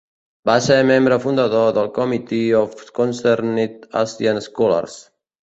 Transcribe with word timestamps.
Va 0.49 0.53
ser 0.67 0.77
membre 0.91 1.19
fundador 1.25 1.67
del 1.75 1.91
Committee 1.97 2.57
of 2.61 2.73
Concerned 3.01 3.87
Asian 4.03 4.43
Scholars. 4.49 4.99